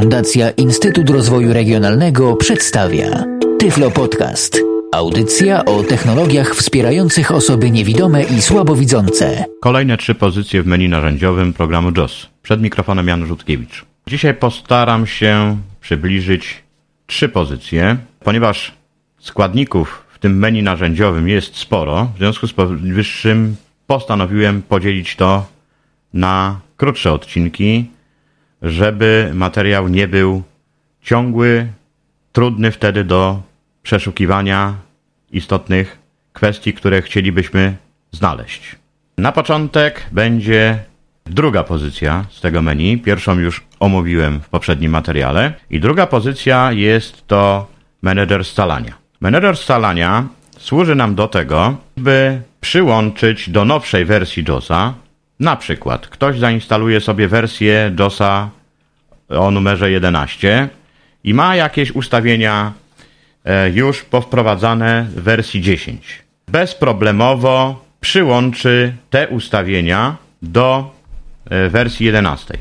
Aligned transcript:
Fundacja 0.00 0.50
Instytut 0.50 1.10
Rozwoju 1.10 1.52
Regionalnego 1.52 2.36
przedstawia 2.36 3.24
Tyflo 3.58 3.90
Podcast. 3.90 4.60
Audycja 4.92 5.64
o 5.64 5.82
technologiach 5.82 6.54
wspierających 6.54 7.32
osoby 7.32 7.70
niewidome 7.70 8.22
i 8.22 8.42
słabowidzące. 8.42 9.44
Kolejne 9.60 9.96
trzy 9.96 10.14
pozycje 10.14 10.62
w 10.62 10.66
menu 10.66 10.88
narzędziowym 10.88 11.52
programu 11.52 11.92
JOS. 11.96 12.26
Przed 12.42 12.62
mikrofonem 12.62 13.08
Jan 13.08 13.26
Rzutkiewicz. 13.26 13.84
Dzisiaj 14.06 14.34
postaram 14.34 15.06
się 15.06 15.58
przybliżyć 15.80 16.62
trzy 17.06 17.28
pozycje, 17.28 17.96
ponieważ 18.20 18.72
składników 19.20 20.04
w 20.14 20.18
tym 20.18 20.38
menu 20.38 20.62
narzędziowym 20.62 21.28
jest 21.28 21.56
sporo. 21.56 22.10
W 22.14 22.18
związku 22.18 22.46
z 22.46 22.52
powyższym 22.52 23.56
postanowiłem 23.86 24.62
podzielić 24.62 25.16
to 25.16 25.46
na 26.14 26.60
krótsze 26.76 27.12
odcinki, 27.12 27.90
żeby 28.62 29.30
materiał 29.34 29.88
nie 29.88 30.08
był 30.08 30.42
ciągły, 31.02 31.66
trudny 32.32 32.70
wtedy 32.70 33.04
do 33.04 33.42
przeszukiwania 33.82 34.74
istotnych 35.30 35.98
kwestii, 36.32 36.72
które 36.72 37.02
chcielibyśmy 37.02 37.76
znaleźć. 38.12 38.76
Na 39.18 39.32
początek 39.32 40.06
będzie 40.12 40.78
druga 41.24 41.64
pozycja 41.64 42.24
z 42.30 42.40
tego 42.40 42.62
menu. 42.62 42.98
Pierwszą 42.98 43.38
już 43.38 43.64
omówiłem 43.80 44.40
w 44.40 44.48
poprzednim 44.48 44.92
materiale. 44.92 45.52
I 45.70 45.80
druga 45.80 46.06
pozycja 46.06 46.72
jest 46.72 47.26
to 47.26 47.66
menedżer 48.02 48.44
scalania. 48.44 48.92
Menedżer 49.20 49.56
scalania 49.56 50.26
służy 50.58 50.94
nam 50.94 51.14
do 51.14 51.28
tego, 51.28 51.76
by 51.96 52.42
przyłączyć 52.60 53.50
do 53.50 53.64
nowszej 53.64 54.04
wersji 54.04 54.44
JOSa 54.48 54.94
na 55.40 55.56
przykład 55.56 56.06
ktoś 56.06 56.38
zainstaluje 56.38 57.00
sobie 57.00 57.28
wersję 57.28 57.94
JOSa 57.98 58.50
o 59.28 59.50
numerze 59.50 59.90
11 59.90 60.68
i 61.24 61.34
ma 61.34 61.56
jakieś 61.56 61.90
ustawienia 61.90 62.72
e, 63.44 63.70
już 63.70 64.02
powprowadzane 64.02 65.06
w 65.10 65.22
wersji 65.22 65.60
10. 65.60 66.22
Bezproblemowo 66.48 67.84
przyłączy 68.00 68.92
te 69.10 69.28
ustawienia 69.28 70.16
do 70.42 70.94
e, 71.50 71.68
wersji 71.68 72.06
11. 72.06 72.58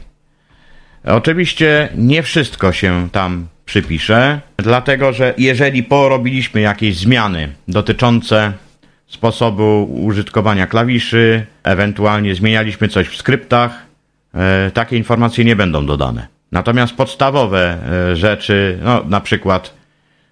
Oczywiście 1.03 1.89
nie 1.95 2.23
wszystko 2.23 2.71
się 2.71 3.09
tam 3.11 3.47
przypisze, 3.65 4.41
dlatego 4.57 5.13
że 5.13 5.33
jeżeli 5.37 5.83
porobiliśmy 5.83 6.61
jakieś 6.61 6.97
zmiany 6.97 7.49
dotyczące 7.67 8.53
sposobu 9.07 9.83
użytkowania 10.05 10.67
klawiszy, 10.67 11.45
ewentualnie 11.63 12.35
zmienialiśmy 12.35 12.87
coś 12.87 13.07
w 13.07 13.15
skryptach, 13.15 13.85
e, 14.33 14.71
takie 14.71 14.97
informacje 14.97 15.45
nie 15.45 15.55
będą 15.55 15.85
dodane. 15.85 16.27
Natomiast 16.51 16.93
podstawowe 16.93 17.77
e, 18.11 18.15
rzeczy, 18.15 18.79
no 18.83 19.03
na 19.09 19.21
przykład 19.21 19.73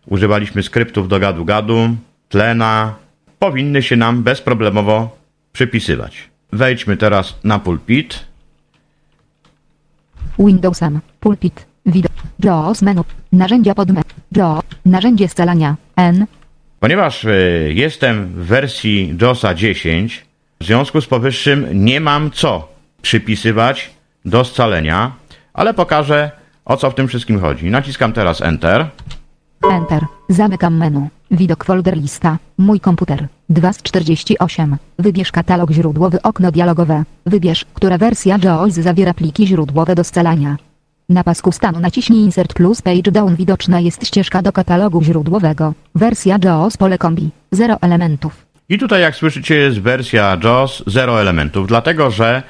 używaliśmy 0.06 0.64
skryptów 0.64 1.08
do 1.08 1.20
gadu-gadu, 1.20 1.96
tlena, 2.30 2.96
powinny 3.40 3.82
się 3.82 3.96
nam 3.96 4.24
bezproblemowo 4.24 5.18
przypisywać. 5.54 6.30
Wejdźmy 6.52 6.98
teraz 6.98 7.36
na 7.44 7.60
pulpit. 7.60 8.26
Windowsem, 10.40 11.00
pulpit, 11.20 11.66
widok, 11.86 12.12
JAWS 12.40 12.82
menu, 12.82 13.04
narzędzia 13.32 13.76
pod 13.76 13.90
menu, 13.90 14.10
JAWS, 14.32 14.64
narzędzie 14.86 15.28
scalania, 15.28 15.76
N, 15.96 16.26
Ponieważ 16.86 17.26
e, 17.26 17.30
jestem 17.74 18.28
w 18.28 18.46
wersji 18.46 19.18
JOSa 19.22 19.54
10, 19.54 20.26
w 20.62 20.66
związku 20.66 21.02
z 21.02 21.08
powyższym 21.08 21.68
nie 21.74 22.00
mam 22.00 22.32
co 22.32 22.68
przypisywać 23.02 23.92
do 24.26 24.46
scalenia, 24.46 25.12
ale 25.54 25.74
pokażę 25.74 26.32
o 26.66 26.78
co 26.78 26.92
w 26.92 26.96
tym 26.96 27.08
wszystkim 27.08 27.40
chodzi. 27.40 27.72
Naciskam 27.72 28.14
teraz 28.14 28.42
Enter. 28.42 28.88
Enter, 29.72 30.06
zamykam 30.30 30.78
menu, 30.78 31.10
widok 31.32 31.66
folder 31.66 31.98
lista, 31.98 32.38
mój 32.58 32.80
komputer, 32.80 33.28
2 33.50 33.74
z 33.74 33.82
48, 33.82 34.78
wybierz 35.00 35.32
katalog 35.32 35.72
źródłowy 35.72 36.22
okno 36.22 36.52
dialogowe, 36.52 37.04
wybierz, 37.26 37.66
która 37.74 37.98
wersja 37.98 38.38
JAWS 38.44 38.74
zawiera 38.74 39.14
pliki 39.14 39.48
źródłowe 39.48 39.96
do 39.96 40.04
scalania. 40.04 40.58
Na 41.10 41.24
pasku 41.24 41.52
stanu 41.52 41.80
naciśnij 41.80 42.22
Insert 42.22 42.54
plus 42.54 42.82
Page 42.82 43.12
Down 43.12 43.36
widoczna 43.36 43.80
jest 43.80 44.08
ścieżka 44.08 44.42
do 44.42 44.52
katalogu 44.52 45.04
źródłowego. 45.04 45.74
Wersja 45.96 46.38
JAWS 46.44 46.78
pole 46.78 46.98
kombi. 46.98 47.30
0 47.52 47.78
elementów. 47.82 48.46
I 48.70 48.78
tutaj 48.78 49.02
jak 49.02 49.16
słyszycie 49.16 49.56
jest 49.56 49.80
wersja 49.80 50.38
JOS 50.44 50.84
0 50.88 51.22
elementów, 51.22 51.68
dlatego 51.68 52.12
że 52.12 52.44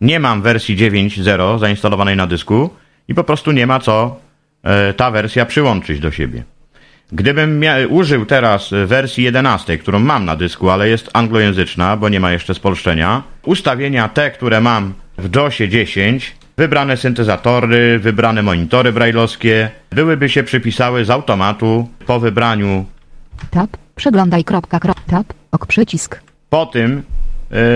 nie 0.00 0.20
mam 0.20 0.42
wersji 0.42 0.76
9.0 0.76 1.58
zainstalowanej 1.58 2.16
na 2.16 2.26
dysku 2.26 2.70
i 3.08 3.14
po 3.14 3.24
prostu 3.24 3.52
nie 3.52 3.66
ma 3.66 3.80
co 3.80 4.16
e, 4.62 4.94
ta 4.94 5.10
wersja 5.10 5.46
przyłączyć 5.46 6.00
do 6.00 6.10
siebie. 6.10 6.42
Gdybym 7.12 7.64
użył 7.88 8.26
teraz 8.26 8.70
wersji 8.86 9.24
11, 9.24 9.78
którą 9.78 9.98
mam 9.98 10.24
na 10.24 10.36
dysku, 10.36 10.70
ale 10.70 10.88
jest 10.88 11.10
anglojęzyczna, 11.12 11.96
bo 11.96 12.08
nie 12.08 12.20
ma 12.20 12.32
jeszcze 12.32 12.54
spolszczenia, 12.54 13.22
ustawienia 13.44 14.08
te, 14.08 14.30
które 14.30 14.60
mam 14.60 14.94
w 15.18 15.36
JOSie 15.36 15.68
10, 15.68 16.34
wybrane 16.56 16.96
syntezatory, 16.96 17.98
wybrane 17.98 18.42
monitory 18.42 18.92
brajlowskie, 18.92 19.70
byłyby 19.90 20.28
się 20.28 20.42
przypisały 20.42 21.04
z 21.04 21.10
automatu 21.10 21.88
po 22.06 22.20
wybraniu 22.20 22.84
Tab, 23.50 23.76
przeglądaj 23.96 24.44
kropka 24.44 24.80
krop, 24.80 25.00
tab, 25.06 25.26
ok 25.52 25.66
przycisk. 25.66 26.20
Po 26.50 26.66
tym 26.66 27.02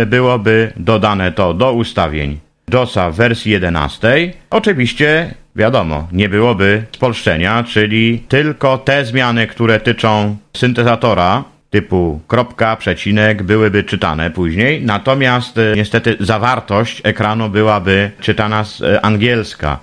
y, 0.03 0.07
byłoby 0.07 0.73
dodane 0.77 1.33
to 1.33 1.55
do 1.55 1.73
ustawień 1.73 2.39
JOSa 2.73 3.11
w 3.11 3.17
wersji 3.17 3.53
11. 3.53 4.33
Oczywiście, 4.51 5.35
wiadomo, 5.57 6.09
nie 6.13 6.29
byłoby 6.29 6.85
spolszczenia, 6.97 7.65
czyli 7.65 8.19
tylko 8.29 8.79
te 8.79 9.05
zmiany, 9.05 9.47
które 9.47 9.81
tyczą 9.81 10.37
syntezatora 10.57 11.45
typu 11.71 12.21
kropka, 12.29 12.77
przecinek 12.77 13.43
byłyby 13.43 13.85
czytane 13.85 14.31
później, 14.31 14.83
natomiast 14.83 15.59
y, 15.59 15.73
niestety 15.77 16.17
zawartość 16.21 17.01
ekranu 17.05 17.49
byłaby 17.49 18.11
czytana 18.21 18.65
z 18.65 18.81
y, 18.81 19.01
angielska, 19.03 19.79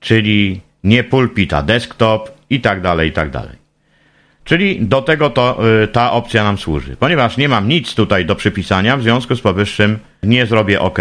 czyli 0.00 0.60
nie 0.84 1.04
pulpit, 1.04 1.52
a 1.52 1.62
desktop 1.62 2.30
i 2.50 2.60
tak 2.60 2.80
dalej, 2.80 3.08
i 3.08 3.12
tak 3.12 3.30
dalej. 3.30 3.56
Czyli 4.44 4.86
do 4.86 5.02
tego 5.02 5.30
to 5.30 5.58
y, 5.84 5.88
ta 5.88 6.12
opcja 6.12 6.44
nam 6.44 6.58
służy. 6.58 6.96
Ponieważ 6.96 7.36
nie 7.36 7.48
mam 7.48 7.68
nic 7.68 7.94
tutaj 7.94 8.26
do 8.26 8.34
przypisania, 8.34 8.96
w 8.96 9.02
związku 9.02 9.36
z 9.36 9.40
powyższym 9.40 9.98
nie 10.22 10.46
zrobię 10.46 10.80
OK, 10.80 10.98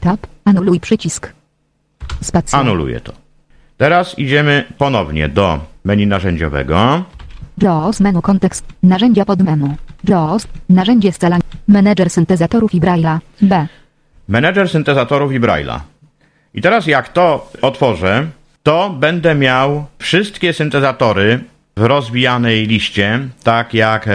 Tab, 0.00 0.26
anuluj 0.44 0.80
przycisk. 0.80 1.32
Spacja. 2.20 2.58
anuluję 2.58 3.00
to. 3.00 3.12
Teraz 3.76 4.18
idziemy 4.18 4.64
ponownie 4.78 5.28
do 5.28 5.64
menu 5.84 6.06
narzędziowego. 6.06 7.04
JAWS 7.62 8.00
menu 8.00 8.22
kontekst, 8.22 8.64
narzędzia 8.82 9.24
pod 9.24 9.42
menu. 9.42 9.76
JAWS, 10.08 10.46
narzędzie 10.68 11.12
scalania, 11.12 11.42
menedżer 11.68 12.10
syntezatorów 12.10 12.74
i 12.74 12.80
B. 13.42 13.66
Menedżer 14.28 14.68
syntezatorów 14.68 15.32
i. 15.32 15.80
I 16.54 16.60
teraz 16.60 16.86
jak 16.86 17.08
to 17.08 17.52
otworzę, 17.62 18.26
to 18.62 18.90
będę 18.90 19.34
miał 19.34 19.86
wszystkie 19.98 20.52
syntezatory 20.52 21.40
w 21.76 21.82
rozwijanej 21.82 22.66
liście, 22.66 23.20
tak 23.42 23.74
jak 23.74 24.08
e, 24.08 24.12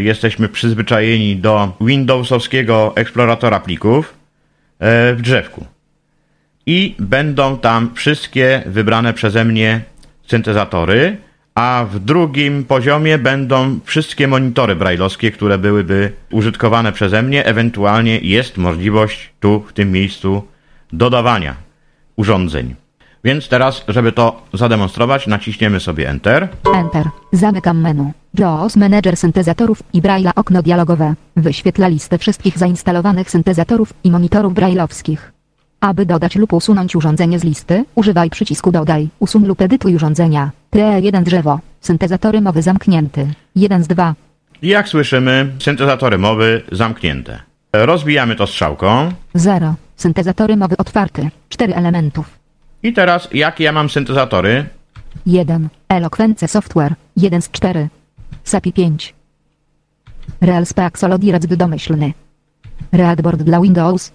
jesteśmy 0.00 0.48
przyzwyczajeni 0.48 1.36
do 1.36 1.76
Windowsowskiego 1.80 2.92
eksploratora 2.96 3.60
plików 3.60 4.14
e, 4.78 5.14
w 5.14 5.22
drzewku. 5.22 5.66
I 6.66 6.94
będą 6.98 7.58
tam 7.58 7.94
wszystkie 7.94 8.62
wybrane 8.66 9.12
przeze 9.12 9.44
mnie 9.44 9.80
syntezatory, 10.26 11.16
a 11.54 11.86
w 11.90 11.98
drugim 11.98 12.64
poziomie 12.64 13.18
będą 13.18 13.78
wszystkie 13.84 14.28
monitory 14.28 14.76
brajlowskie, 14.76 15.30
które 15.30 15.58
byłyby 15.58 16.12
użytkowane 16.30 16.92
przeze 16.92 17.22
mnie. 17.22 17.44
Ewentualnie 17.46 18.18
jest 18.18 18.58
możliwość 18.58 19.32
tu, 19.40 19.64
w 19.68 19.72
tym 19.72 19.92
miejscu, 19.92 20.42
dodawania 20.92 21.54
urządzeń. 22.16 22.74
Więc 23.24 23.48
teraz, 23.48 23.84
żeby 23.88 24.12
to 24.12 24.42
zademonstrować, 24.52 25.26
naciśniemy 25.26 25.80
sobie 25.80 26.08
Enter. 26.08 26.48
Enter. 26.74 27.06
Zamykam 27.32 27.80
menu. 27.80 28.12
JAWS 28.38 28.76
Manager 28.76 29.16
syntezatorów 29.16 29.82
i 29.92 30.02
Braille'a 30.02 30.30
okno 30.36 30.62
dialogowe. 30.62 31.14
Wyświetla 31.36 31.88
listę 31.88 32.18
wszystkich 32.18 32.58
zainstalowanych 32.58 33.30
syntezatorów 33.30 33.94
i 34.04 34.10
monitorów 34.10 34.54
brailleowskich. 34.54 35.32
Aby 35.82 36.06
dodać 36.06 36.36
lub 36.36 36.52
usunąć 36.52 36.96
urządzenie 36.96 37.38
z 37.38 37.44
listy, 37.44 37.84
używaj 37.94 38.30
przycisku 38.30 38.72
Dodaj, 38.72 39.08
usuń 39.18 39.46
lub 39.46 39.60
edytuj 39.60 39.94
urządzenia. 39.94 40.50
TE1 40.72 41.22
drzewo. 41.22 41.60
Syntezatory 41.80 42.40
mowy 42.40 42.62
zamknięty. 42.62 43.32
1 43.56 43.84
z 43.84 43.86
2. 43.86 44.14
I 44.62 44.68
jak 44.68 44.88
słyszymy, 44.88 45.52
syntezatory 45.58 46.18
mowy 46.18 46.62
zamknięte. 46.72 47.40
Rozbijamy 47.72 48.36
to 48.36 48.46
strzałką. 48.46 49.12
0. 49.34 49.74
Syntezatory 49.96 50.56
mowy 50.56 50.76
otwarty. 50.76 51.30
4 51.48 51.74
elementów. 51.74 52.38
I 52.82 52.92
teraz, 52.92 53.28
jakie 53.32 53.64
ja 53.64 53.72
mam 53.72 53.90
syntezatory? 53.90 54.66
1. 55.26 55.68
Eloquence 55.88 56.48
Software. 56.48 56.94
1 57.16 57.42
z 57.42 57.50
4. 57.50 57.88
SAPI 58.44 58.72
5. 58.72 59.14
Real 60.40 60.66
Spaxolodirac 60.66 61.46
domyślny. 61.46 62.12
Readboard 62.92 63.42
dla 63.42 63.60
Windows. 63.60 64.12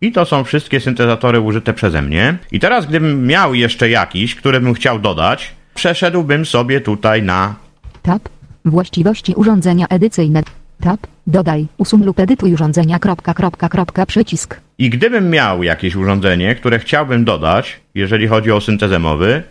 I 0.00 0.12
to 0.12 0.24
są 0.24 0.44
wszystkie 0.44 0.80
syntezatory 0.80 1.40
użyte 1.40 1.74
przeze 1.74 2.02
mnie. 2.02 2.38
I 2.52 2.60
teraz, 2.60 2.86
gdybym 2.86 3.26
miał 3.26 3.54
jeszcze 3.54 3.90
jakiś, 3.90 4.34
który 4.34 4.60
bym 4.60 4.74
chciał 4.74 4.98
dodać, 4.98 5.50
przeszedłbym 5.74 6.46
sobie 6.46 6.80
tutaj 6.80 7.22
na 7.22 7.54
Tab. 8.02 8.28
Właściwości 8.64 9.34
urządzenia 9.34 9.86
edycyjne. 9.88 10.42
Tab. 10.80 11.00
Dodaj. 11.26 11.66
Usuń 11.78 12.04
lub 12.04 12.20
edytuj 12.20 12.54
urządzenia. 12.54 12.98
Kropka, 12.98 13.34
kropka, 13.34 13.68
kropka, 13.68 14.06
przycisk. 14.06 14.60
I 14.78 14.90
gdybym 14.90 15.30
miał 15.30 15.62
jakieś 15.62 15.96
urządzenie, 15.96 16.54
które 16.54 16.78
chciałbym 16.78 17.24
dodać, 17.24 17.80
jeżeli 17.94 18.28
chodzi 18.28 18.52
o 18.52 18.60
syntezę 18.60 18.98
mowy, 18.98 19.42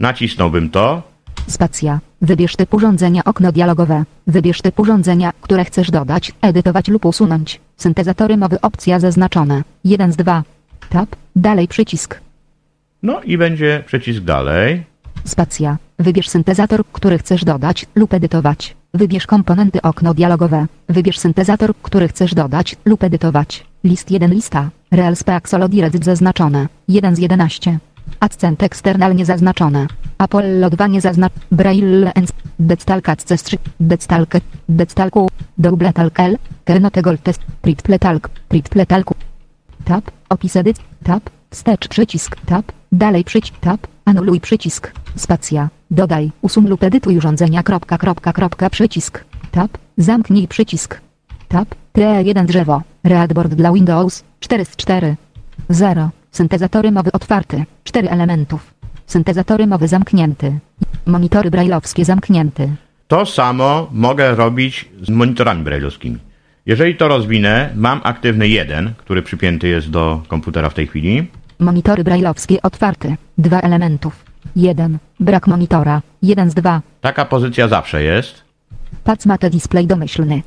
nacisnąłbym 0.00 0.70
to 0.70 1.02
Spacja. 1.48 2.00
Wybierz 2.22 2.56
typ 2.56 2.74
urządzenia. 2.74 3.24
Okno 3.24 3.52
dialogowe. 3.52 4.04
Wybierz 4.26 4.62
typ 4.62 4.80
urządzenia, 4.80 5.32
które 5.40 5.64
chcesz 5.64 5.90
dodać, 5.90 6.32
edytować 6.42 6.88
lub 6.88 7.04
usunąć. 7.04 7.60
Syntezatory 7.76 8.36
mowy 8.36 8.60
opcja 8.60 9.00
zaznaczone. 9.00 9.62
1 9.84 10.12
z 10.12 10.16
2. 10.16 10.42
Tab. 10.88 11.16
Dalej 11.36 11.68
przycisk. 11.68 12.20
No 13.02 13.20
i 13.22 13.38
będzie 13.38 13.82
przycisk 13.86 14.20
dalej. 14.20 14.84
Spacja. 15.24 15.78
Wybierz 15.98 16.28
syntezator, 16.28 16.84
który 16.92 17.18
chcesz 17.18 17.44
dodać 17.44 17.86
lub 17.94 18.14
edytować. 18.14 18.76
Wybierz 18.94 19.26
komponenty 19.26 19.82
okno 19.82 20.14
dialogowe. 20.14 20.66
Wybierz 20.88 21.18
syntezator, 21.18 21.74
który 21.82 22.08
chcesz 22.08 22.34
dodać 22.34 22.76
lub 22.84 23.04
edytować. 23.04 23.66
List 23.84 24.10
1 24.10 24.34
lista. 24.34 24.70
Real 24.90 25.16
Spaxolodired 25.16 26.04
zaznaczone. 26.04 26.68
1 26.88 27.16
z 27.16 27.18
11. 27.18 27.78
Accent 28.20 28.62
eksternalnie 28.62 29.24
zaznaczone. 29.24 29.86
Apollo 30.18 30.70
2 30.70 30.86
nie 30.86 31.00
zaznacz. 31.00 31.32
Braille 31.52 32.12
ens. 32.14 32.32
Dectalk 32.58 33.06
C3. 33.06 33.58
Dectalk. 33.80 34.30
Dectalku. 34.68 35.28
Doubletalk 35.58 36.20
L. 36.20 36.38
Kernotegol 36.64 37.18
test. 37.18 37.40
Tripletalk. 37.62 38.30
Tripletalku. 38.48 39.14
Tab. 39.84 40.10
Opis 40.28 40.56
edycji. 40.56 40.84
Tab. 41.04 41.30
Wstecz 41.50 41.88
przycisk. 41.88 42.36
Tab. 42.46 42.72
Dalej 42.92 43.24
przycisk. 43.24 43.58
Tab. 43.60 43.86
Anuluj 44.04 44.40
przycisk. 44.40 44.92
Spacja. 45.16 45.68
Dodaj. 45.90 46.30
Usuń 46.42 46.66
lub 46.66 46.82
edytuj 46.82 47.16
urządzenia. 47.16 47.62
Kropka, 47.62 47.98
kropka, 47.98 48.32
kropka, 48.32 48.70
przycisk. 48.70 49.24
Tab. 49.50 49.78
Zamknij 49.96 50.48
przycisk. 50.48 51.00
Tab. 51.48 51.74
TE1 51.94 52.44
drzewo. 52.46 52.82
Readboard 53.04 53.54
dla 53.54 53.72
Windows. 53.72 54.24
4 54.40 54.64
z 54.64 54.76
4. 54.76 55.16
0. 55.68 56.10
Syntezatory 56.30 56.92
mowy 56.92 57.12
otwarty. 57.12 57.64
4 57.84 58.10
elementów. 58.10 58.77
Syntezatory 59.08 59.66
mowy 59.66 59.88
zamknięty. 59.88 60.58
Monitory 61.06 61.50
brajlowskie 61.50 62.04
zamknięty. 62.04 62.68
To 63.08 63.26
samo 63.26 63.88
mogę 63.92 64.34
robić 64.34 64.88
z 65.02 65.10
monitorami 65.10 65.64
brailleowskimi. 65.64 66.18
Jeżeli 66.66 66.96
to 66.96 67.08
rozwinę, 67.08 67.70
mam 67.76 68.00
aktywny 68.04 68.48
jeden, 68.48 68.92
który 68.98 69.22
przypięty 69.22 69.68
jest 69.68 69.90
do 69.90 70.22
komputera 70.28 70.70
w 70.70 70.74
tej 70.74 70.86
chwili. 70.86 71.26
Monitory 71.58 72.04
brajlowskie 72.04 72.62
otwarty. 72.62 73.16
2 73.38 73.60
elementów. 73.60 74.24
1. 74.56 74.98
Brak 75.20 75.46
monitora. 75.46 76.02
1 76.22 76.50
z 76.50 76.54
2. 76.54 76.82
Taka 77.00 77.24
pozycja 77.24 77.68
zawsze 77.68 78.02
jest. 78.02 78.42
Pacmate 79.04 79.50
display 79.50 79.86
domyślny. 79.86 80.42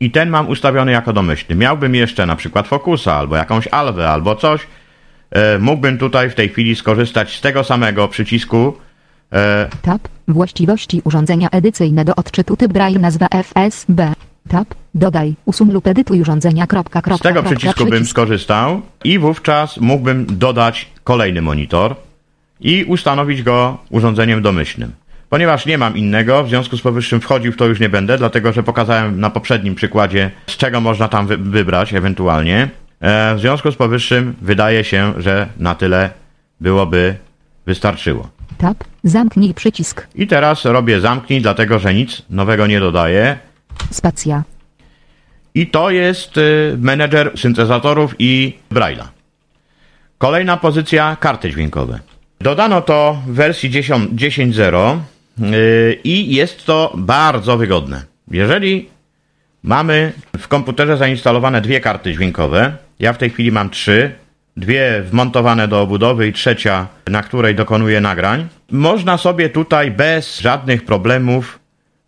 I 0.00 0.10
ten 0.10 0.30
mam 0.30 0.48
ustawiony 0.48 0.92
jako 0.92 1.12
domyślny. 1.12 1.56
Miałbym 1.56 1.94
jeszcze 1.94 2.26
na 2.26 2.36
przykład 2.36 2.68
Focusa, 2.68 3.14
albo 3.14 3.36
jakąś 3.36 3.68
Alwę, 3.68 4.08
albo 4.08 4.36
coś. 4.36 4.66
E, 5.32 5.58
mógłbym 5.58 5.98
tutaj 5.98 6.30
w 6.30 6.34
tej 6.34 6.48
chwili 6.48 6.76
skorzystać 6.76 7.36
z 7.36 7.40
tego 7.40 7.64
samego 7.64 8.08
przycisku. 8.08 8.76
E, 9.32 9.68
Tab. 9.82 10.08
Właściwości 10.28 11.00
urządzenia 11.04 11.48
edycyjne 11.50 12.04
do 12.04 12.14
odczytu 12.16 12.56
typ 12.56 12.72
Braille 12.72 12.98
nazwa 12.98 13.26
FSB. 13.30 14.12
Tab. 14.48 14.68
Dodaj. 14.94 15.34
Usuń 15.44 15.70
lub 15.72 15.86
edytuj 15.86 16.20
urządzenia. 16.20 16.66
Kropka, 16.66 17.02
kropka, 17.02 17.18
z 17.18 17.22
tego 17.22 17.40
kropka, 17.42 17.56
przycisku 17.58 17.84
bym 17.84 17.90
przycisk. 17.90 18.10
skorzystał 18.10 18.82
i 19.04 19.18
wówczas 19.18 19.76
mógłbym 19.80 20.26
dodać 20.28 20.88
kolejny 21.04 21.42
monitor 21.42 21.96
i 22.60 22.84
ustanowić 22.84 23.42
go 23.42 23.78
urządzeniem 23.90 24.42
domyślnym. 24.42 24.92
Ponieważ 25.28 25.66
nie 25.66 25.78
mam 25.78 25.96
innego, 25.96 26.44
w 26.44 26.48
związku 26.48 26.76
z 26.76 26.82
powyższym 26.82 27.20
wchodził 27.20 27.52
w 27.52 27.56
to 27.56 27.66
już 27.66 27.80
nie 27.80 27.88
będę, 27.88 28.18
dlatego 28.18 28.52
że 28.52 28.62
pokazałem 28.62 29.20
na 29.20 29.30
poprzednim 29.30 29.74
przykładzie, 29.74 30.30
z 30.46 30.56
czego 30.56 30.80
można 30.80 31.08
tam 31.08 31.26
wy- 31.26 31.36
wybrać 31.36 31.94
ewentualnie. 31.94 32.68
E, 33.02 33.34
w 33.34 33.40
związku 33.40 33.72
z 33.72 33.76
powyższym 33.76 34.34
wydaje 34.42 34.84
się, 34.84 35.12
że 35.16 35.48
na 35.58 35.74
tyle 35.74 36.10
byłoby 36.60 37.16
wystarczyło. 37.66 38.28
Tab. 38.58 38.84
Zamknij 39.04 39.54
przycisk. 39.54 40.06
I 40.14 40.26
teraz 40.26 40.64
robię 40.64 41.00
zamknij, 41.00 41.40
dlatego 41.40 41.78
że 41.78 41.94
nic 41.94 42.22
nowego 42.30 42.66
nie 42.66 42.80
dodaję. 42.80 43.38
Spacja. 43.90 44.42
I 45.54 45.66
to 45.66 45.90
jest 45.90 46.38
y, 46.38 46.76
menedżer 46.78 47.38
syntezatorów 47.38 48.14
i 48.18 48.58
Braille'a. 48.72 49.04
Kolejna 50.18 50.56
pozycja 50.56 51.16
karty 51.20 51.50
dźwiękowe. 51.50 51.98
Dodano 52.40 52.80
to 52.80 53.22
w 53.26 53.32
wersji 53.32 53.70
10 53.70 54.10
10.0 54.10 54.98
y, 55.54 56.00
i 56.04 56.34
jest 56.34 56.66
to 56.66 56.92
bardzo 56.96 57.56
wygodne. 57.56 58.02
Jeżeli 58.30 58.88
mamy 59.62 60.12
w 60.38 60.48
komputerze 60.48 60.96
zainstalowane 60.96 61.60
dwie 61.60 61.80
karty 61.80 62.12
dźwiękowe, 62.12 62.76
ja 63.02 63.12
w 63.12 63.18
tej 63.18 63.30
chwili 63.30 63.52
mam 63.52 63.70
trzy, 63.70 64.12
dwie 64.56 65.02
wmontowane 65.02 65.68
do 65.68 65.80
obudowy 65.80 66.28
i 66.28 66.32
trzecia, 66.32 66.86
na 67.06 67.22
której 67.22 67.54
dokonuję 67.54 68.00
nagrań, 68.00 68.48
można 68.70 69.16
sobie 69.18 69.48
tutaj 69.50 69.90
bez 69.90 70.40
żadnych 70.40 70.84
problemów 70.84 71.58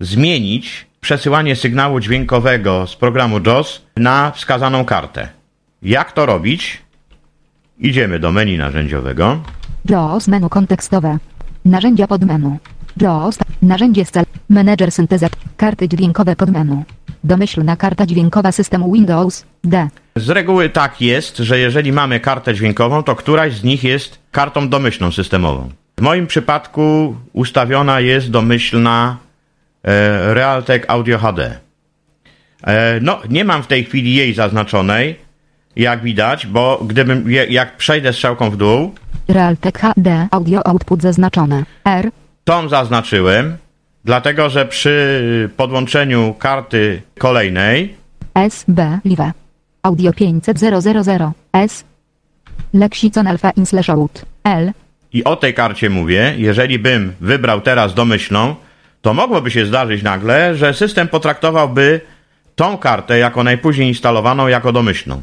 zmienić 0.01 0.87
przesyłanie 1.01 1.57
sygnału 1.57 2.01
dźwiękowego 2.01 2.87
z 2.87 2.97
programu 2.97 3.41
JAWS 3.47 3.83
na 3.97 4.31
wskazaną 4.31 4.85
kartę. 4.85 5.29
Jak 5.83 6.13
to 6.13 6.27
robić? 6.27 6.83
Idziemy 7.79 8.19
do 8.19 8.33
menu 8.33 8.59
narzędziowego. 8.59 9.43
JAWS 9.89 10.29
menu 10.29 10.49
kontekstowe. 10.49 11.19
Narzędzia 11.65 12.07
podmenu. 12.07 12.59
JAWS. 13.01 13.39
Narzędzie 13.63 14.05
cel. 14.05 14.25
Menedżer 14.49 14.93
syntezat. 14.93 15.33
Karty 15.57 15.89
dźwiękowe 15.89 16.37
podmenu. 16.37 16.85
Domyślna 17.25 17.77
karta 17.77 18.07
dźwiękowa 18.07 18.53
systemu 18.53 18.93
Windows. 18.93 19.45
D. 19.65 19.89
Z 20.17 20.29
reguły 20.29 20.69
tak 20.69 21.01
jest, 21.01 21.37
że 21.37 21.59
jeżeli 21.59 21.93
mamy 21.93 22.21
kartę 22.21 22.55
dźwiękową, 22.55 23.03
to 23.03 23.17
któraś 23.17 23.55
z 23.55 23.65
nich 23.65 23.85
jest 23.85 24.19
kartą 24.31 24.69
domyślną 24.69 25.13
systemową. 25.13 25.71
W 25.99 26.01
moim 26.01 26.27
przypadku 26.27 27.17
ustawiona 27.33 28.01
jest 28.01 28.31
domyślna 28.31 29.17
e, 29.85 30.35
Realtek 30.35 30.85
Audio 30.89 31.19
HD. 31.19 31.59
E, 32.67 33.01
no, 33.01 33.21
nie 33.29 33.45
mam 33.45 33.63
w 33.63 33.67
tej 33.67 33.85
chwili 33.85 34.15
jej 34.15 34.35
zaznaczonej, 34.35 35.17
jak 35.77 36.03
widać, 36.03 36.47
bo 36.47 36.81
gdybym, 36.87 37.31
jak 37.31 37.77
przejdę 37.77 38.13
strzałką 38.13 38.51
w 38.51 38.57
dół, 38.57 38.95
Realtek 39.29 39.79
HD. 39.79 40.29
Audio 40.31 40.67
output 40.67 41.03
zaznaczone. 41.03 41.65
R. 41.85 42.11
Tą 42.45 42.69
zaznaczyłem, 42.69 43.57
dlatego 44.05 44.51
że 44.51 44.67
przy 44.67 45.51
podłączeniu 45.57 46.35
karty 46.39 47.03
kolejnej 47.19 47.95
S. 48.35 48.65
B. 48.69 48.99
Live. 49.05 49.44
Audio 49.85 50.13
500 50.13 50.59
S. 51.53 51.85
Lexicon 52.73 53.27
Alpha 53.27 53.51
in 53.51 53.67
slash 53.67 53.91
out. 53.91 54.25
L. 54.45 54.73
i 55.13 55.25
o 55.25 55.37
tej 55.37 55.55
karcie 55.55 55.91
mówię, 55.91 56.35
jeżeli 56.37 56.79
bym 56.79 57.13
wybrał 57.21 57.61
teraz 57.61 57.95
domyślną, 57.95 58.57
to 59.03 59.15
mogłoby 59.15 59.51
się 59.51 59.67
zdarzyć 59.67 60.03
nagle, 60.03 60.57
że 60.57 60.75
system 60.75 61.09
potraktowałby 61.09 62.01
tą 62.57 62.79
kartę 62.79 63.19
jako 63.19 63.45
najpóźniej 63.45 63.89
instalowaną 63.89 64.49
jako 64.49 64.73
domyślną. 64.73 65.23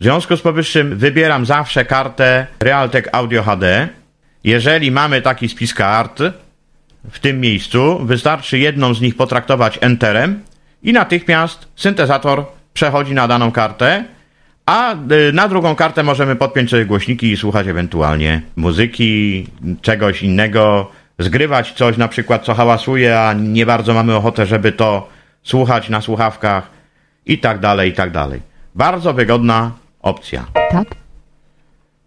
W 0.00 0.04
związku 0.04 0.36
z 0.36 0.40
powyższym 0.40 0.96
wybieram 0.96 1.46
zawsze 1.46 1.84
kartę 1.84 2.46
Realtek 2.60 3.08
Audio 3.12 3.42
HD. 3.42 3.88
Jeżeli 4.44 4.90
mamy 4.90 5.22
taki 5.22 5.48
spis 5.48 5.74
kart 5.74 6.22
w 7.10 7.18
tym 7.18 7.40
miejscu, 7.40 7.98
wystarczy 8.02 8.58
jedną 8.58 8.94
z 8.94 9.00
nich 9.00 9.16
potraktować 9.16 9.78
Enterem 9.80 10.42
i 10.82 10.92
natychmiast 10.92 11.68
syntezator 11.76 12.59
przechodzi 12.74 13.14
na 13.14 13.28
daną 13.28 13.52
kartę, 13.52 14.04
a 14.66 14.94
y, 14.94 15.32
na 15.32 15.48
drugą 15.48 15.74
kartę 15.74 16.02
możemy 16.02 16.36
podpiąć 16.36 16.70
sobie 16.70 16.86
głośniki 16.86 17.32
i 17.32 17.36
słuchać 17.36 17.66
ewentualnie 17.66 18.42
muzyki, 18.56 19.46
czegoś 19.82 20.22
innego, 20.22 20.90
zgrywać 21.18 21.72
coś 21.72 21.96
na 21.96 22.08
przykład, 22.08 22.44
co 22.44 22.54
hałasuje, 22.54 23.20
a 23.20 23.32
nie 23.32 23.66
bardzo 23.66 23.94
mamy 23.94 24.16
ochotę, 24.16 24.46
żeby 24.46 24.72
to 24.72 25.08
słuchać 25.42 25.88
na 25.88 26.00
słuchawkach 26.00 26.70
i 27.26 27.38
tak 27.38 27.58
dalej, 27.58 27.90
i 27.90 27.92
tak 27.92 28.10
dalej. 28.10 28.40
Bardzo 28.74 29.14
wygodna 29.14 29.70
opcja. 30.02 30.44
Tab. 30.70 30.88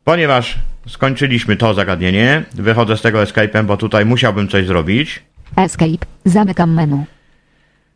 Ponieważ 0.03 0.55
skończyliśmy 0.87 1.55
to 1.55 1.73
zagadnienie, 1.73 2.43
wychodzę 2.53 2.97
z 2.97 3.01
tego 3.01 3.23
escape'em, 3.23 3.63
bo 3.63 3.77
tutaj 3.77 4.05
musiałbym 4.05 4.47
coś 4.47 4.65
zrobić. 4.65 5.23
Escape. 5.55 6.05
Zamykam 6.25 6.73
menu. 6.73 7.05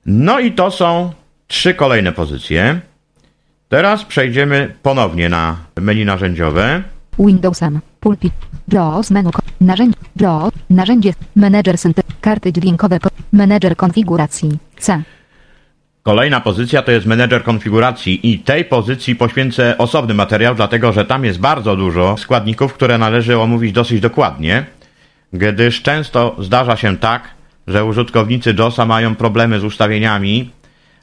No 0.06 0.40
i 0.40 0.52
to 0.52 0.72
są 0.72 1.12
trzy 1.48 1.74
kolejne 1.74 2.12
pozycje. 2.12 2.80
Teraz 3.70 4.06
przejdziemy 4.06 4.74
ponownie 4.84 5.30
na 5.30 5.56
menu 5.82 6.06
narzędziowe. 6.06 6.84
Windowsem. 7.20 7.80
Pulpit. 8.00 8.34
JAWS 8.72 9.12
menu. 9.12 9.30
Narzędzie. 9.62 9.98
JAWS. 10.20 10.52
Narzędzie. 10.70 11.14
Menedżer 11.36 11.78
synte. 11.78 12.02
Karty 12.22 12.54
dźwiękowe. 12.54 13.00
ko- 13.00 13.10
Menedżer 13.34 13.76
konfiguracji. 13.76 14.58
C. 14.80 15.02
Kolejna 16.04 16.42
pozycja 16.42 16.82
to 16.82 16.92
jest 16.92 17.06
menedżer 17.06 17.44
konfiguracji 17.44 18.32
i 18.34 18.40
tej 18.40 18.66
pozycji 18.66 19.16
poświęcę 19.16 19.78
osobny 19.78 20.14
materiał, 20.14 20.56
dlatego 20.56 20.92
że 20.92 21.06
tam 21.06 21.26
jest 21.26 21.40
bardzo 21.40 21.76
dużo 21.76 22.18
składników, 22.18 22.74
które 22.74 22.98
należy 22.98 23.40
omówić 23.40 23.72
dosyć 23.74 24.02
dokładnie, 24.02 24.66
gdyż 25.34 25.82
często 25.82 26.36
zdarza 26.40 26.76
się 26.76 26.98
tak, 26.98 27.24
że 27.68 27.86
użytkownicy 27.86 28.56
JOSa 28.60 28.86
mają 28.86 29.16
problemy 29.16 29.60
z 29.60 29.64
ustawieniami, 29.64 30.50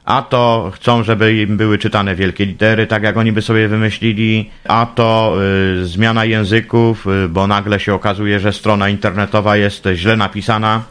a 0.05 0.23
to 0.23 0.71
chcą, 0.75 1.03
żeby 1.03 1.35
im 1.35 1.57
były 1.57 1.79
czytane 1.79 2.15
wielkie 2.15 2.47
litery, 2.47 2.87
tak 2.87 3.03
jak 3.03 3.17
oni 3.17 3.33
by 3.33 3.43
sobie 3.43 3.69
wymyślili, 3.69 4.51
a 4.65 4.87
to 4.95 5.37
y, 5.83 5.87
zmiana 5.87 6.25
języków, 6.25 7.07
y, 7.07 7.29
bo 7.29 7.47
nagle 7.47 7.81
się 7.81 7.95
okazuje, 7.95 8.41
że 8.41 8.53
strona 8.53 8.89
internetowa 8.89 9.57
jest 9.57 9.89
źle 9.95 10.17
napisana, 10.17 10.83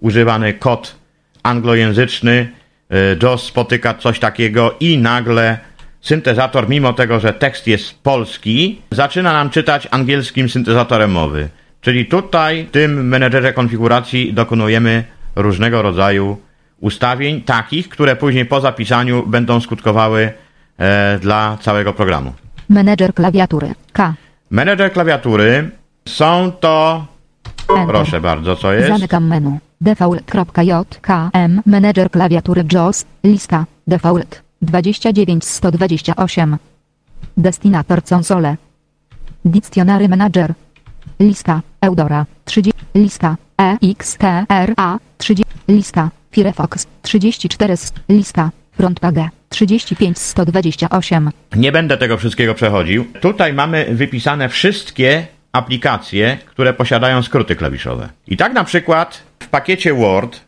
używany 0.00 0.52
kod 0.52 0.96
anglojęzyczny, 1.42 2.48
y, 3.34 3.38
spotyka 3.38 3.94
coś 3.94 4.18
takiego 4.18 4.74
i 4.80 4.98
nagle 4.98 5.58
syntezator, 6.00 6.68
mimo 6.68 6.92
tego, 6.92 7.20
że 7.20 7.32
tekst 7.32 7.66
jest 7.66 8.02
polski, 8.02 8.82
zaczyna 8.90 9.32
nam 9.32 9.50
czytać 9.50 9.88
angielskim 9.90 10.48
syntezatorem 10.48 11.10
mowy. 11.10 11.48
Czyli 11.80 12.06
tutaj 12.06 12.64
w 12.64 12.70
tym 12.70 13.08
menedżerze 13.08 13.52
konfiguracji 13.52 14.32
dokonujemy 14.32 15.04
różnego 15.36 15.82
rodzaju 15.82 16.38
ustawień 16.80 17.42
takich, 17.42 17.88
które 17.88 18.16
później 18.16 18.46
po 18.46 18.60
zapisaniu 18.60 19.26
będą 19.26 19.60
skutkowały 19.60 20.32
e, 20.78 21.18
dla 21.18 21.58
całego 21.60 21.92
programu. 21.92 22.32
Menedżer 22.68 23.14
klawiatury. 23.14 23.74
K. 23.92 24.14
Menedżer 24.50 24.92
klawiatury 24.92 25.70
są 26.08 26.52
to. 26.60 27.06
Enter. 27.68 27.86
Proszę 27.86 28.20
bardzo, 28.20 28.56
co 28.56 28.72
jest? 28.72 28.88
Zamykam 28.88 29.26
menu. 29.26 29.58
Default.jkm 29.80 31.62
Menedżer 31.66 32.10
klawiatury 32.10 32.64
JOS. 32.72 33.04
Lista. 33.24 33.64
Default. 33.86 34.42
29 34.62 35.44
z 35.44 35.48
128. 35.48 36.56
Destinator 37.36 38.02
console. 38.02 38.56
Dictionary 39.44 40.08
Manager. 40.08 40.54
Lista. 41.20 41.60
Eudora. 41.80 42.26
30. 42.44 42.72
Lista. 42.94 43.36
EXTRA. 43.58 44.98
30. 45.18 45.44
Lista. 45.68 46.10
Firefox. 46.34 46.86
34 47.02 47.76
z. 47.76 47.92
Lista. 48.08 48.50
Frontpage. 48.72 49.28
35 49.48 50.18
z 50.18 50.26
128. 50.26 51.30
Nie 51.56 51.72
będę 51.72 51.96
tego 51.96 52.16
wszystkiego 52.16 52.54
przechodził. 52.54 53.04
Tutaj 53.20 53.52
mamy 53.52 53.86
wypisane 53.90 54.48
wszystkie 54.48 55.26
aplikacje, 55.52 56.38
które 56.46 56.74
posiadają 56.74 57.22
skróty 57.22 57.56
klawiszowe. 57.56 58.08
I 58.26 58.36
tak 58.36 58.52
na 58.52 58.64
przykład 58.64 59.22
w 59.40 59.48
pakiecie 59.48 59.94
Word, 59.94 60.40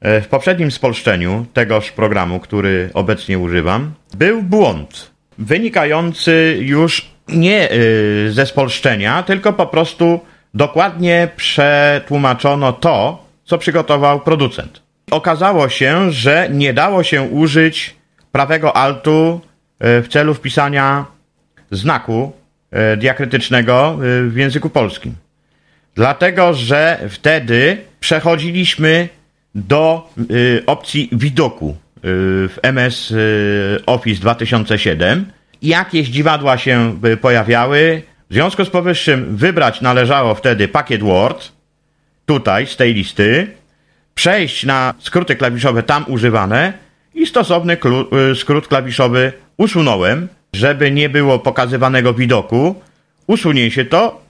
e, 0.00 0.20
w 0.20 0.28
poprzednim 0.28 0.70
spolszczeniu 0.70 1.46
tegoż 1.52 1.92
programu, 1.92 2.40
który 2.40 2.90
obecnie 2.94 3.38
używam, 3.38 3.92
był 4.14 4.42
błąd 4.42 5.10
wynikający 5.40 6.58
już 6.60 7.10
nie 7.28 7.72
y, 7.72 8.32
ze 8.32 8.46
spolszczenia, 8.46 9.22
tylko 9.22 9.52
po 9.52 9.66
prostu 9.66 10.20
dokładnie 10.54 11.28
przetłumaczono 11.36 12.72
to, 12.72 13.24
co 13.44 13.58
przygotował 13.58 14.20
producent. 14.20 14.82
Okazało 15.10 15.68
się, 15.68 16.12
że 16.12 16.48
nie 16.52 16.74
dało 16.74 17.02
się 17.02 17.22
użyć 17.22 17.96
prawego 18.32 18.76
altu 18.76 19.40
y, 19.98 20.02
w 20.02 20.08
celu 20.08 20.34
wpisania 20.34 21.06
znaku 21.70 22.32
y, 22.92 22.96
diakrytycznego 22.96 23.98
y, 24.04 24.30
w 24.30 24.36
języku 24.36 24.70
polskim. 24.70 25.14
Dlatego, 25.94 26.54
że 26.54 27.00
wtedy 27.08 27.78
przechodziliśmy 28.00 29.08
do 29.54 30.10
opcji 30.66 31.08
widoku 31.12 31.76
w 32.02 32.56
MS 32.62 33.14
Office 33.86 34.20
2007. 34.20 35.26
Jakieś 35.62 36.08
dziwadła 36.08 36.58
się 36.58 37.00
pojawiały. 37.20 38.02
W 38.30 38.34
związku 38.34 38.64
z 38.64 38.70
powyższym 38.70 39.36
wybrać 39.36 39.80
należało 39.80 40.34
wtedy 40.34 40.68
pakiet 40.68 41.02
Word, 41.02 41.52
tutaj 42.26 42.66
z 42.66 42.76
tej 42.76 42.94
listy, 42.94 43.46
przejść 44.20 44.64
na 44.64 44.94
skróty 44.98 45.36
klawiszowe 45.36 45.82
tam 45.82 46.04
używane 46.08 46.72
i 47.14 47.26
stosowny 47.26 47.76
y, 48.32 48.34
skrót 48.34 48.68
klawiszowy 48.68 49.32
usunąłem, 49.56 50.28
żeby 50.52 50.90
nie 50.90 51.08
było 51.08 51.38
pokazywanego 51.38 52.14
widoku. 52.14 52.74
Usunie 53.26 53.70
się 53.70 53.84
to, 53.84 54.20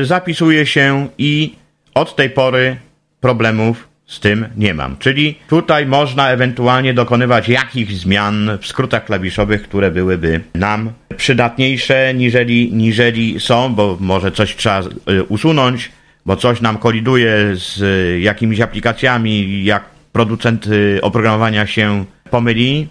y, 0.00 0.04
zapisuje 0.04 0.66
się 0.66 1.08
i 1.18 1.54
od 1.94 2.16
tej 2.16 2.30
pory 2.30 2.76
problemów 3.20 3.88
z 4.06 4.20
tym 4.20 4.46
nie 4.56 4.74
mam. 4.74 4.96
Czyli 4.96 5.34
tutaj 5.48 5.86
można 5.86 6.30
ewentualnie 6.30 6.94
dokonywać 6.94 7.48
jakichś 7.48 7.92
zmian 7.94 8.58
w 8.60 8.66
skrótach 8.66 9.04
klawiszowych, 9.04 9.62
które 9.62 9.90
byłyby 9.90 10.40
nam 10.54 10.90
przydatniejsze 11.16 12.14
niżeli, 12.14 12.72
niżeli 12.72 13.40
są, 13.40 13.74
bo 13.74 13.96
może 14.00 14.32
coś 14.32 14.56
trzeba 14.56 14.80
y, 15.10 15.24
usunąć, 15.24 15.90
bo 16.26 16.36
coś 16.36 16.60
nam 16.60 16.78
koliduje 16.78 17.56
z 17.56 17.82
y, 17.82 18.20
jakimiś 18.20 18.60
aplikacjami, 18.60 19.64
jak 19.64 19.84
producent 20.12 20.66
y, 20.66 20.98
oprogramowania 21.02 21.66
się 21.66 22.04
pomyli. 22.30 22.88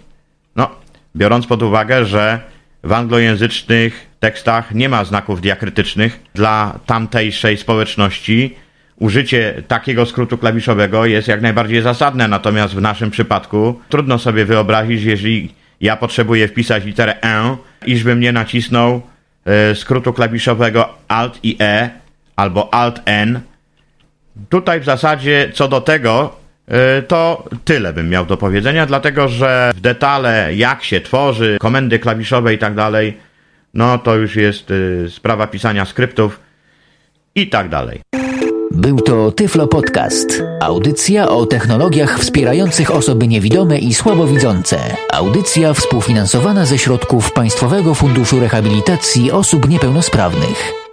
No, 0.56 0.70
biorąc 1.16 1.46
pod 1.46 1.62
uwagę, 1.62 2.04
że 2.04 2.40
w 2.84 2.92
anglojęzycznych 2.92 4.06
tekstach 4.20 4.74
nie 4.74 4.88
ma 4.88 5.04
znaków 5.04 5.40
diakrytycznych 5.40 6.20
dla 6.34 6.80
tamtejszej 6.86 7.56
społeczności, 7.56 8.56
użycie 8.98 9.62
takiego 9.68 10.06
skrótu 10.06 10.38
klawiszowego 10.38 11.06
jest 11.06 11.28
jak 11.28 11.42
najbardziej 11.42 11.82
zasadne, 11.82 12.28
natomiast 12.28 12.74
w 12.74 12.80
naszym 12.80 13.10
przypadku 13.10 13.80
trudno 13.88 14.18
sobie 14.18 14.44
wyobrazić, 14.44 15.02
jeżeli 15.02 15.54
ja 15.80 15.96
potrzebuję 15.96 16.48
wpisać 16.48 16.84
literę 16.84 17.22
E, 17.22 17.56
iżbym 17.86 18.20
nie 18.20 18.32
nacisnął 18.32 19.02
e, 19.44 19.74
skrótu 19.74 20.12
klawiszowego 20.12 20.88
Alt 21.08 21.40
i 21.42 21.56
E 21.60 22.05
albo 22.36 22.74
Alt 22.74 23.00
N. 23.04 23.40
Tutaj 24.48 24.80
w 24.80 24.84
zasadzie 24.84 25.50
co 25.54 25.68
do 25.68 25.80
tego, 25.80 26.36
e, 26.68 27.02
to 27.02 27.44
tyle 27.64 27.92
bym 27.92 28.08
miał 28.08 28.26
do 28.26 28.36
powiedzenia, 28.36 28.86
dlatego 28.86 29.28
że 29.28 29.72
w 29.76 29.80
detale 29.80 30.54
jak 30.54 30.84
się 30.84 31.00
tworzy, 31.00 31.56
komendy 31.60 31.98
klawiszowe 31.98 32.54
i 32.54 32.58
tak 32.58 32.74
dalej, 32.74 33.16
no 33.74 33.98
to 33.98 34.16
już 34.16 34.36
jest 34.36 34.70
e, 34.70 35.10
sprawa 35.10 35.46
pisania 35.46 35.84
skryptów 35.84 36.40
i 37.34 37.48
tak 37.48 37.68
dalej. 37.68 38.00
Był 38.70 39.00
to 39.00 39.32
Tyflo 39.32 39.66
Podcast. 39.66 40.42
Audycja 40.60 41.28
o 41.28 41.46
technologiach 41.46 42.18
wspierających 42.18 42.90
osoby 42.90 43.28
niewidome 43.28 43.78
i 43.78 43.94
słabowidzące. 43.94 44.78
Audycja 45.12 45.74
współfinansowana 45.74 46.66
ze 46.66 46.78
środków 46.78 47.32
Państwowego 47.32 47.94
Funduszu 47.94 48.40
Rehabilitacji 48.40 49.32
Osób 49.32 49.68
Niepełnosprawnych. 49.68 50.85